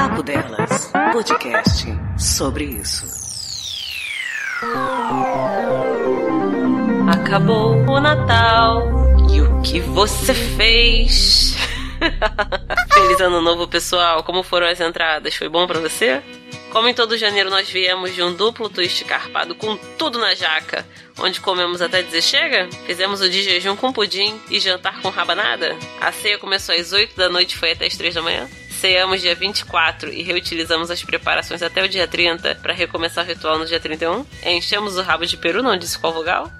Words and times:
Papo 0.00 0.22
Delas, 0.22 0.90
podcast 1.12 1.86
sobre 2.18 2.64
isso. 2.64 3.04
Acabou 7.06 7.76
o 7.86 8.00
Natal 8.00 8.88
e 9.30 9.42
o 9.42 9.60
que 9.60 9.78
você 9.78 10.32
fez? 10.32 11.54
Feliz 12.94 13.20
ano 13.20 13.42
novo, 13.42 13.68
pessoal. 13.68 14.22
Como 14.22 14.42
foram 14.42 14.68
as 14.68 14.80
entradas? 14.80 15.36
Foi 15.36 15.50
bom 15.50 15.66
para 15.66 15.80
você? 15.80 16.22
Como 16.72 16.88
em 16.88 16.94
todo 16.94 17.18
janeiro 17.18 17.50
nós 17.50 17.68
viemos 17.68 18.14
de 18.14 18.22
um 18.22 18.32
duplo 18.32 18.70
twist 18.70 19.04
carpado 19.04 19.54
com 19.54 19.76
tudo 19.98 20.18
na 20.18 20.34
jaca, 20.34 20.86
onde 21.18 21.42
comemos 21.42 21.82
até 21.82 22.00
dizer 22.00 22.22
chega, 22.22 22.70
fizemos 22.86 23.20
o 23.20 23.28
de 23.28 23.42
jejum 23.42 23.76
com 23.76 23.92
pudim 23.92 24.40
e 24.48 24.60
jantar 24.60 25.02
com 25.02 25.10
rabanada, 25.10 25.76
a 26.00 26.10
ceia 26.10 26.38
começou 26.38 26.74
às 26.74 26.90
8 26.90 27.14
da 27.14 27.28
noite 27.28 27.54
e 27.54 27.58
foi 27.58 27.72
até 27.72 27.84
às 27.84 27.98
3 27.98 28.14
da 28.14 28.22
manhã. 28.22 28.48
Ceamos 28.80 29.20
dia 29.20 29.34
24 29.34 30.10
e 30.10 30.22
reutilizamos 30.22 30.90
as 30.90 31.02
preparações 31.02 31.62
até 31.62 31.84
o 31.84 31.88
dia 31.88 32.08
30 32.08 32.54
para 32.62 32.72
recomeçar 32.72 33.22
o 33.22 33.28
ritual 33.28 33.58
no 33.58 33.66
dia 33.66 33.78
31. 33.78 34.24
Enchemos 34.42 34.96
o 34.96 35.02
rabo 35.02 35.26
de 35.26 35.36
peru, 35.36 35.62
não 35.62 35.76
disse 35.76 35.98
qual 35.98 36.14
vogal. 36.14 36.50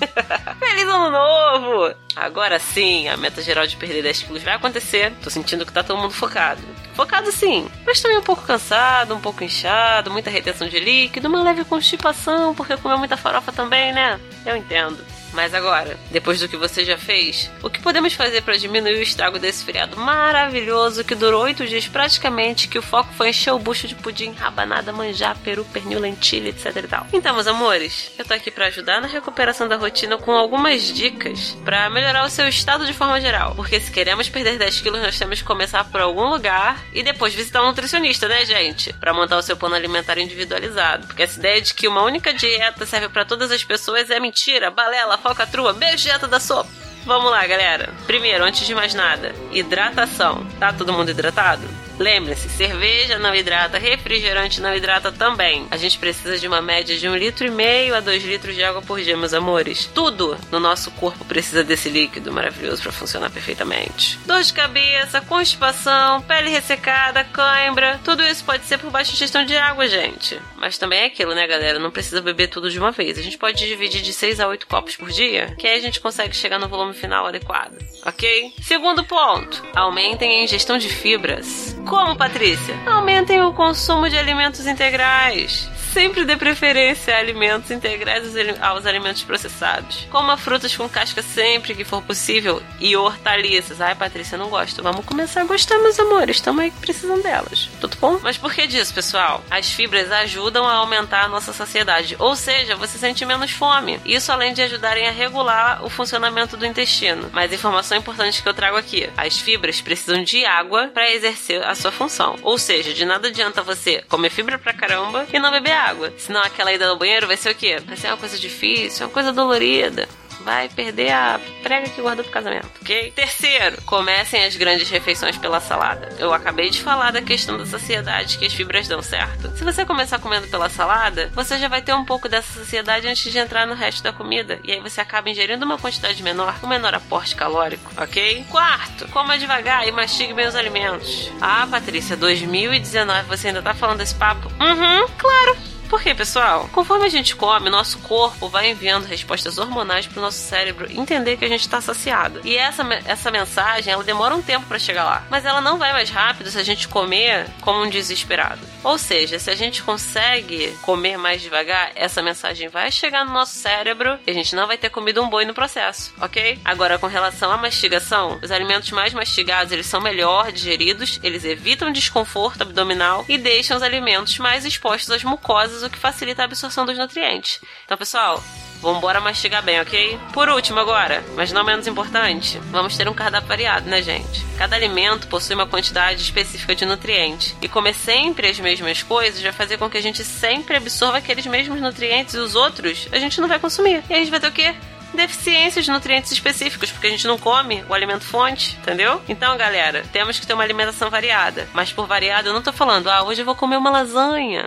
Feliz 0.58 0.88
ano 0.88 1.10
novo! 1.10 1.94
Agora 2.16 2.58
sim, 2.58 3.08
a 3.08 3.16
meta 3.18 3.42
geral 3.42 3.66
de 3.66 3.76
perder 3.76 4.02
10 4.02 4.22
quilos 4.22 4.42
vai 4.42 4.54
acontecer. 4.54 5.12
Tô 5.22 5.28
sentindo 5.28 5.66
que 5.66 5.72
tá 5.72 5.82
todo 5.82 6.00
mundo 6.00 6.14
focado. 6.14 6.62
Focado 6.94 7.30
sim, 7.30 7.68
mas 7.84 8.00
também 8.00 8.16
um 8.16 8.22
pouco 8.22 8.46
cansado, 8.46 9.14
um 9.14 9.20
pouco 9.20 9.44
inchado, 9.44 10.10
muita 10.10 10.30
retenção 10.30 10.66
de 10.66 10.80
líquido, 10.80 11.28
uma 11.28 11.42
leve 11.42 11.62
constipação, 11.62 12.54
porque 12.54 12.74
comeu 12.78 12.96
muita 12.96 13.18
farofa 13.18 13.52
também, 13.52 13.92
né? 13.92 14.18
Eu 14.46 14.56
entendo. 14.56 14.96
Mas 15.36 15.52
agora, 15.52 15.98
depois 16.10 16.40
do 16.40 16.48
que 16.48 16.56
você 16.56 16.82
já 16.82 16.96
fez, 16.96 17.50
o 17.62 17.68
que 17.68 17.82
podemos 17.82 18.14
fazer 18.14 18.40
para 18.40 18.56
diminuir 18.56 18.98
o 18.98 19.02
estrago 19.02 19.38
desse 19.38 19.62
feriado 19.62 19.94
maravilhoso 19.94 21.04
que 21.04 21.14
durou 21.14 21.42
oito 21.42 21.66
dias 21.66 21.86
praticamente, 21.86 22.68
que 22.68 22.78
o 22.78 22.82
foco 22.82 23.12
foi 23.12 23.28
encher 23.28 23.52
o 23.52 23.58
bucho 23.58 23.86
de 23.86 23.94
pudim, 23.94 24.32
rabanada, 24.32 24.94
manjar, 24.94 25.36
peru, 25.44 25.62
pernil, 25.66 26.00
lentilha, 26.00 26.48
etc 26.48 26.74
e 26.76 26.82
tal. 26.88 27.06
Então, 27.12 27.34
meus 27.34 27.46
amores, 27.46 28.10
eu 28.18 28.24
tô 28.24 28.32
aqui 28.32 28.50
para 28.50 28.68
ajudar 28.68 28.98
na 29.02 29.08
recuperação 29.08 29.68
da 29.68 29.76
rotina 29.76 30.16
com 30.16 30.32
algumas 30.32 30.84
dicas 30.84 31.54
para 31.62 31.90
melhorar 31.90 32.24
o 32.24 32.30
seu 32.30 32.48
estado 32.48 32.86
de 32.86 32.94
forma 32.94 33.20
geral. 33.20 33.54
Porque 33.54 33.78
se 33.78 33.92
queremos 33.92 34.30
perder 34.30 34.56
10 34.56 34.80
quilos, 34.80 35.02
nós 35.02 35.18
temos 35.18 35.40
que 35.40 35.46
começar 35.46 35.84
por 35.84 36.00
algum 36.00 36.30
lugar 36.30 36.82
e 36.94 37.02
depois 37.02 37.34
visitar 37.34 37.62
um 37.62 37.66
nutricionista, 37.66 38.26
né, 38.26 38.42
gente? 38.46 38.90
Para 38.94 39.12
montar 39.12 39.36
o 39.36 39.42
seu 39.42 39.54
plano 39.54 39.74
alimentar 39.74 40.16
individualizado. 40.16 41.06
Porque 41.06 41.24
essa 41.24 41.38
ideia 41.38 41.60
de 41.60 41.74
que 41.74 41.86
uma 41.86 42.02
única 42.02 42.32
dieta 42.32 42.86
serve 42.86 43.10
para 43.10 43.26
todas 43.26 43.50
as 43.50 43.62
pessoas 43.62 44.08
é 44.08 44.18
mentira, 44.18 44.70
balela, 44.70 45.18
falcatrua, 45.26 45.72
beijo 45.72 46.04
dieta 46.04 46.28
da 46.28 46.38
sopa. 46.38 46.70
Vamos 47.04 47.30
lá, 47.30 47.46
galera. 47.46 47.92
Primeiro, 48.06 48.44
antes 48.44 48.66
de 48.66 48.74
mais 48.74 48.94
nada, 48.94 49.34
hidratação. 49.52 50.46
Tá 50.58 50.72
todo 50.72 50.92
mundo 50.92 51.10
hidratado? 51.10 51.62
Lembre-se, 51.98 52.48
cerveja 52.50 53.18
não 53.18 53.34
hidrata, 53.34 53.78
refrigerante 53.78 54.60
não 54.60 54.74
hidrata 54.74 55.10
também. 55.10 55.66
A 55.70 55.76
gente 55.76 55.98
precisa 55.98 56.38
de 56.38 56.46
uma 56.46 56.60
média 56.60 56.96
de 56.96 57.08
um 57.08 57.16
litro 57.16 57.46
e 57.46 57.50
meio 57.50 57.94
a 57.94 58.00
dois 58.00 58.22
litros 58.22 58.54
de 58.54 58.62
água 58.62 58.82
por 58.82 59.00
dia, 59.00 59.16
meus 59.16 59.32
amores. 59.32 59.86
Tudo 59.94 60.36
no 60.50 60.60
nosso 60.60 60.90
corpo 60.92 61.24
precisa 61.24 61.64
desse 61.64 61.88
líquido 61.88 62.32
maravilhoso 62.32 62.82
para 62.82 62.92
funcionar 62.92 63.30
perfeitamente. 63.30 64.18
Dor 64.26 64.42
de 64.42 64.52
cabeça, 64.52 65.20
constipação, 65.20 66.20
pele 66.22 66.50
ressecada, 66.50 67.24
cãibra, 67.24 68.00
tudo 68.04 68.22
isso 68.22 68.44
pode 68.44 68.64
ser 68.64 68.78
por 68.78 68.90
baixa 68.90 69.12
ingestão 69.12 69.44
de 69.44 69.56
água, 69.56 69.88
gente. 69.88 70.40
Mas 70.56 70.78
também 70.78 71.00
é 71.00 71.06
aquilo, 71.06 71.34
né, 71.34 71.46
galera? 71.46 71.78
Não 71.78 71.90
precisa 71.90 72.20
beber 72.20 72.48
tudo 72.48 72.70
de 72.70 72.78
uma 72.78 72.90
vez. 72.90 73.18
A 73.18 73.22
gente 73.22 73.38
pode 73.38 73.66
dividir 73.66 74.02
de 74.02 74.12
6 74.12 74.40
a 74.40 74.48
8 74.48 74.66
copos 74.66 74.96
por 74.96 75.10
dia, 75.10 75.54
que 75.58 75.66
aí 75.66 75.78
a 75.78 75.82
gente 75.82 76.00
consegue 76.00 76.36
chegar 76.36 76.58
no 76.58 76.68
volume 76.68 76.94
final 76.94 77.26
adequado, 77.26 77.76
ok? 78.04 78.52
Segundo 78.62 79.04
ponto, 79.04 79.64
aumentem 79.74 80.40
a 80.40 80.44
ingestão 80.44 80.78
de 80.78 80.88
fibras. 80.88 81.76
Como, 81.86 82.16
Patrícia? 82.16 82.74
Aumentem 82.84 83.40
o 83.40 83.52
consumo 83.52 84.08
de 84.10 84.18
alimentos 84.18 84.66
integrais. 84.66 85.70
Sempre 85.96 86.26
dê 86.26 86.36
preferência 86.36 87.16
a 87.16 87.18
alimentos 87.18 87.70
integrais 87.70 88.22
aos 88.60 88.84
alimentos 88.84 89.22
processados. 89.22 90.06
Coma 90.10 90.36
frutas 90.36 90.76
com 90.76 90.86
casca 90.86 91.22
sempre 91.22 91.74
que 91.74 91.84
for 91.84 92.02
possível 92.02 92.62
e 92.78 92.94
hortaliças. 92.94 93.80
Ai, 93.80 93.94
Patrícia, 93.94 94.36
não 94.36 94.50
gosto. 94.50 94.82
Vamos 94.82 95.06
começar 95.06 95.40
a 95.40 95.44
gostar, 95.44 95.78
meus 95.78 95.98
amores. 95.98 96.36
Estamos 96.36 96.62
aí 96.62 96.70
que 96.70 96.80
precisam 96.80 97.18
delas. 97.22 97.70
Tudo 97.80 97.96
bom? 97.96 98.20
Mas 98.22 98.36
por 98.36 98.52
que 98.52 98.66
disso, 98.66 98.92
pessoal? 98.92 99.42
As 99.50 99.72
fibras 99.72 100.12
ajudam 100.12 100.66
a 100.66 100.74
aumentar 100.74 101.24
a 101.24 101.28
nossa 101.28 101.54
saciedade. 101.54 102.14
Ou 102.18 102.36
seja, 102.36 102.76
você 102.76 102.98
sente 102.98 103.24
menos 103.24 103.52
fome. 103.52 103.98
Isso 104.04 104.30
além 104.30 104.52
de 104.52 104.60
ajudarem 104.60 105.08
a 105.08 105.12
regular 105.12 105.82
o 105.82 105.88
funcionamento 105.88 106.58
do 106.58 106.66
intestino. 106.66 107.30
Mas 107.32 107.54
informação 107.54 107.96
importante 107.96 108.42
que 108.42 108.48
eu 108.50 108.52
trago 108.52 108.76
aqui: 108.76 109.08
as 109.16 109.38
fibras 109.38 109.80
precisam 109.80 110.22
de 110.22 110.44
água 110.44 110.88
para 110.88 111.10
exercer 111.10 111.66
a 111.66 111.74
sua 111.74 111.90
função. 111.90 112.36
Ou 112.42 112.58
seja, 112.58 112.92
de 112.92 113.06
nada 113.06 113.28
adianta 113.28 113.62
você 113.62 114.04
comer 114.10 114.28
fibra 114.28 114.58
pra 114.58 114.74
caramba 114.74 115.26
e 115.32 115.38
não 115.38 115.50
beber 115.50 115.72
água. 115.72 115.85
Senão 116.18 116.42
aquela 116.42 116.72
ida 116.72 116.88
no 116.88 116.96
banheiro 116.98 117.26
vai 117.26 117.36
ser 117.36 117.50
o 117.50 117.54
quê? 117.54 117.78
Vai 117.84 117.96
ser 117.96 118.08
uma 118.08 118.16
coisa 118.16 118.38
difícil, 118.38 119.06
uma 119.06 119.12
coisa 119.12 119.32
dolorida 119.32 120.08
vai 120.46 120.68
perder 120.68 121.10
a 121.10 121.40
prega 121.60 121.90
que 121.90 122.00
guardou 122.00 122.24
pro 122.24 122.32
casamento, 122.32 122.70
ok? 122.80 123.10
Terceiro, 123.10 123.82
comecem 123.82 124.44
as 124.44 124.54
grandes 124.54 124.88
refeições 124.88 125.36
pela 125.36 125.60
salada. 125.60 126.08
Eu 126.20 126.32
acabei 126.32 126.70
de 126.70 126.80
falar 126.80 127.10
da 127.10 127.20
questão 127.20 127.58
da 127.58 127.66
saciedade 127.66 128.38
que 128.38 128.46
as 128.46 128.54
fibras 128.54 128.86
dão, 128.86 129.02
certo? 129.02 129.50
Se 129.56 129.64
você 129.64 129.84
começar 129.84 130.20
comendo 130.20 130.46
pela 130.46 130.68
salada, 130.68 131.32
você 131.34 131.58
já 131.58 131.66
vai 131.66 131.82
ter 131.82 131.92
um 131.94 132.04
pouco 132.04 132.28
dessa 132.28 132.60
saciedade 132.60 133.08
antes 133.08 133.32
de 133.32 133.36
entrar 133.36 133.66
no 133.66 133.74
resto 133.74 134.04
da 134.04 134.12
comida. 134.12 134.60
E 134.62 134.70
aí 134.70 134.80
você 134.80 135.00
acaba 135.00 135.28
ingerindo 135.28 135.66
uma 135.66 135.78
quantidade 135.78 136.22
menor, 136.22 136.54
um 136.62 136.68
menor 136.68 136.94
aporte 136.94 137.34
calórico, 137.34 137.90
ok? 137.96 138.46
Quarto, 138.48 139.08
coma 139.08 139.36
devagar 139.36 139.88
e 139.88 139.90
mastigue 139.90 140.32
bem 140.32 140.46
os 140.46 140.54
alimentos. 140.54 141.32
Ah, 141.40 141.66
Patrícia, 141.68 142.16
2019, 142.16 143.22
você 143.22 143.48
ainda 143.48 143.62
tá 143.62 143.74
falando 143.74 143.98
desse 143.98 144.14
papo? 144.14 144.48
Uhum, 144.60 145.08
claro. 145.18 145.75
Porque, 145.88 146.14
pessoal, 146.14 146.68
conforme 146.72 147.06
a 147.06 147.08
gente 147.08 147.36
come, 147.36 147.70
nosso 147.70 147.98
corpo 147.98 148.48
vai 148.48 148.70
enviando 148.70 149.04
respostas 149.06 149.58
hormonais 149.58 150.06
pro 150.06 150.20
nosso 150.20 150.38
cérebro 150.38 150.90
entender 150.90 151.36
que 151.36 151.44
a 151.44 151.48
gente 151.48 151.60
está 151.60 151.80
saciado. 151.80 152.40
E 152.44 152.56
essa, 152.56 152.82
essa 153.04 153.30
mensagem, 153.30 153.92
ela 153.92 154.04
demora 154.04 154.34
um 154.34 154.42
tempo 154.42 154.66
para 154.66 154.78
chegar 154.78 155.04
lá. 155.04 155.24
Mas 155.30 155.44
ela 155.44 155.60
não 155.60 155.78
vai 155.78 155.92
mais 155.92 156.10
rápido 156.10 156.50
se 156.50 156.58
a 156.58 156.64
gente 156.64 156.88
comer 156.88 157.46
como 157.60 157.82
um 157.82 157.88
desesperado. 157.88 158.60
Ou 158.86 158.98
seja, 158.98 159.36
se 159.40 159.50
a 159.50 159.54
gente 159.56 159.82
consegue 159.82 160.70
comer 160.82 161.16
mais 161.16 161.42
devagar, 161.42 161.90
essa 161.96 162.22
mensagem 162.22 162.68
vai 162.68 162.88
chegar 162.92 163.24
no 163.24 163.32
nosso 163.32 163.56
cérebro 163.56 164.16
e 164.24 164.30
a 164.30 164.32
gente 164.32 164.54
não 164.54 164.68
vai 164.68 164.78
ter 164.78 164.90
comido 164.90 165.20
um 165.20 165.28
boi 165.28 165.44
no 165.44 165.52
processo, 165.52 166.14
ok? 166.20 166.60
Agora, 166.64 166.96
com 166.96 167.08
relação 167.08 167.50
à 167.50 167.56
mastigação, 167.56 168.38
os 168.40 168.52
alimentos 168.52 168.92
mais 168.92 169.12
mastigados, 169.12 169.72
eles 169.72 169.86
são 169.86 170.00
melhor 170.00 170.52
digeridos, 170.52 171.18
eles 171.24 171.44
evitam 171.44 171.90
desconforto 171.90 172.62
abdominal 172.62 173.24
e 173.28 173.36
deixam 173.36 173.76
os 173.76 173.82
alimentos 173.82 174.38
mais 174.38 174.64
expostos 174.64 175.10
às 175.10 175.24
mucosas 175.24 175.82
o 175.82 175.90
que 175.90 175.98
facilita 175.98 176.42
a 176.42 176.44
absorção 176.44 176.86
dos 176.86 176.96
nutrientes. 176.96 177.60
Então, 177.84 177.98
pessoal, 177.98 178.40
Vambora 178.80 179.20
mastigar 179.20 179.62
bem, 179.62 179.80
ok? 179.80 180.18
Por 180.32 180.48
último, 180.48 180.78
agora, 180.78 181.24
mas 181.34 181.52
não 181.52 181.64
menos 181.64 181.86
importante, 181.86 182.58
vamos 182.70 182.96
ter 182.96 183.08
um 183.08 183.14
cardápio 183.14 183.48
variado, 183.48 183.88
né, 183.88 184.02
gente? 184.02 184.44
Cada 184.58 184.76
alimento 184.76 185.26
possui 185.28 185.54
uma 185.54 185.66
quantidade 185.66 186.22
específica 186.22 186.74
de 186.74 186.86
nutrientes. 186.86 187.56
E 187.60 187.68
comer 187.68 187.94
sempre 187.94 188.48
as 188.48 188.60
mesmas 188.60 189.02
coisas 189.02 189.42
vai 189.42 189.52
fazer 189.52 189.78
com 189.78 189.90
que 189.90 189.98
a 189.98 190.02
gente 190.02 190.24
sempre 190.24 190.76
absorva 190.76 191.18
aqueles 191.18 191.46
mesmos 191.46 191.80
nutrientes 191.80 192.34
e 192.34 192.38
os 192.38 192.54
outros 192.54 193.08
a 193.12 193.18
gente 193.18 193.40
não 193.40 193.48
vai 193.48 193.58
consumir. 193.58 194.02
E 194.08 194.14
a 194.14 194.18
gente 194.18 194.30
vai 194.30 194.40
ter 194.40 194.48
o 194.48 194.52
quê? 194.52 194.74
deficiências 195.16 195.84
de 195.84 195.90
nutrientes 195.90 196.30
específicos, 196.30 196.90
porque 196.90 197.06
a 197.06 197.10
gente 197.10 197.26
não 197.26 197.38
come 197.38 197.82
o 197.88 197.94
alimento 197.94 198.24
fonte, 198.24 198.76
entendeu? 198.76 199.20
Então, 199.28 199.56
galera, 199.56 200.04
temos 200.12 200.38
que 200.38 200.46
ter 200.46 200.52
uma 200.52 200.62
alimentação 200.62 201.10
variada. 201.10 201.66
Mas 201.72 201.92
por 201.92 202.06
variada, 202.06 202.48
eu 202.48 202.52
não 202.52 202.62
tô 202.62 202.72
falando, 202.72 203.08
ah, 203.08 203.22
hoje 203.24 203.40
eu 203.40 203.46
vou 203.46 203.54
comer 203.54 203.76
uma 203.76 203.90
lasanha. 203.90 204.66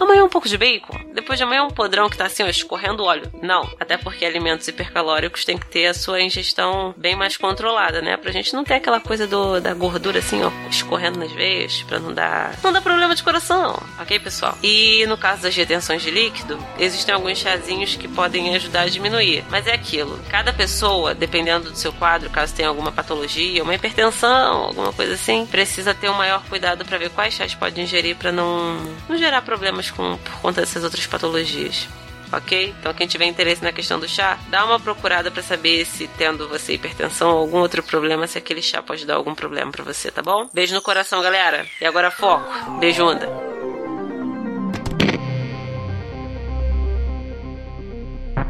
Amanhã 0.00 0.24
um 0.24 0.28
pouco 0.28 0.48
de 0.48 0.56
bacon. 0.56 0.98
Depois 1.14 1.38
de 1.38 1.44
amanhã 1.44 1.62
um 1.62 1.70
podrão 1.70 2.10
que 2.10 2.16
tá 2.16 2.26
assim, 2.26 2.42
ó, 2.42 2.48
escorrendo 2.48 3.04
óleo. 3.04 3.30
Não. 3.40 3.70
Até 3.78 3.96
porque 3.96 4.24
alimentos 4.24 4.66
hipercalóricos 4.66 5.44
tem 5.44 5.56
que 5.56 5.66
ter 5.66 5.86
a 5.86 5.94
sua 5.94 6.20
ingestão 6.20 6.92
bem 6.96 7.14
mais 7.14 7.36
controlada, 7.36 8.02
né? 8.02 8.16
Pra 8.16 8.32
gente 8.32 8.52
não 8.52 8.64
ter 8.64 8.74
aquela 8.74 9.00
coisa 9.00 9.24
do, 9.24 9.60
da 9.60 9.72
gordura 9.72 10.18
assim, 10.18 10.42
ó, 10.42 10.50
escorrendo 10.68 11.20
nas 11.20 11.30
veias, 11.30 11.82
pra 11.84 12.00
não 12.00 12.12
dar. 12.12 12.58
Não 12.62 12.72
dar 12.72 12.82
problema 12.82 13.14
de 13.14 13.22
coração, 13.22 13.80
ok, 14.00 14.18
pessoal? 14.18 14.58
E 14.60 15.06
no 15.06 15.16
caso 15.16 15.42
das 15.42 15.54
retenções 15.54 16.02
de 16.02 16.10
líquido, 16.10 16.58
existem 16.78 17.14
alguns 17.14 17.38
chazinhos 17.38 17.94
que 17.94 18.08
podem 18.08 18.54
ajudar 18.56 18.82
a 18.82 18.88
diminuir. 18.88 19.44
Mas 19.50 19.68
é 19.68 19.72
aquilo. 19.72 20.18
Cada 20.28 20.52
pessoa, 20.52 21.14
dependendo 21.14 21.70
do 21.70 21.76
seu 21.76 21.92
quadro, 21.92 22.28
caso 22.28 22.54
tenha 22.54 22.68
alguma 22.68 22.90
patologia, 22.90 23.62
uma 23.62 23.74
hipertensão, 23.74 24.64
alguma 24.64 24.92
coisa 24.92 25.14
assim, 25.14 25.46
precisa 25.46 25.94
ter 25.94 26.08
um 26.08 26.14
maior 26.14 26.42
cuidado 26.48 26.84
para 26.84 26.98
ver 26.98 27.10
quais 27.10 27.34
chás 27.34 27.54
pode 27.54 27.80
ingerir 27.80 28.16
para 28.16 28.32
não, 28.32 28.76
não 29.08 29.16
gerar 29.16 29.42
problemas 29.42 29.90
com, 29.92 30.18
por 30.18 30.40
conta 30.40 30.60
dessas 30.60 30.82
outras 30.82 31.03
patologias. 31.06 31.88
Ok? 32.32 32.74
Então, 32.80 32.92
quem 32.94 33.06
tiver 33.06 33.26
interesse 33.26 33.62
na 33.62 33.70
questão 33.70 33.98
do 33.98 34.08
chá, 34.08 34.38
dá 34.48 34.64
uma 34.64 34.80
procurada 34.80 35.30
para 35.30 35.42
saber 35.42 35.84
se, 35.84 36.08
tendo 36.18 36.48
você 36.48 36.74
hipertensão 36.74 37.30
ou 37.30 37.38
algum 37.38 37.58
outro 37.58 37.82
problema, 37.82 38.26
se 38.26 38.38
aquele 38.38 38.60
chá 38.60 38.82
pode 38.82 39.06
dar 39.06 39.14
algum 39.14 39.34
problema 39.34 39.70
para 39.70 39.84
você, 39.84 40.10
tá 40.10 40.22
bom? 40.22 40.48
Beijo 40.52 40.74
no 40.74 40.82
coração, 40.82 41.22
galera. 41.22 41.66
E 41.80 41.86
agora 41.86 42.10
foco. 42.10 42.50
Beijunda. 42.80 43.28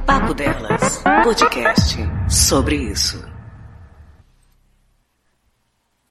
Papo 0.07 0.35
Delas, 0.35 1.03
podcast 1.23 1.97
sobre 2.29 2.77
isso. 2.77 3.34